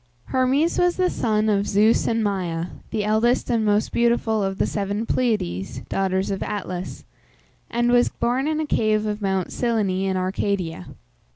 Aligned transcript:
Hermes 0.29 0.79
was 0.79 0.97
the 0.97 1.11
son 1.11 1.47
of 1.47 1.67
Zeus 1.67 2.07
and 2.07 2.23
Maia, 2.23 2.69
the 2.89 3.03
eldest 3.03 3.51
and 3.51 3.63
most 3.63 3.91
beautiful 3.91 4.41
of 4.41 4.57
the 4.57 4.65
seven 4.65 5.05
Pleiades 5.05 5.81
(daughters 5.89 6.31
of 6.31 6.41
Atlas), 6.41 7.05
and 7.69 7.91
was 7.91 8.09
born 8.09 8.47
in 8.47 8.59
a 8.59 8.65
cave 8.65 9.05
of 9.05 9.21
Mount 9.21 9.49
Cyllene 9.49 10.05
in 10.09 10.17
Arcadia. 10.17 10.87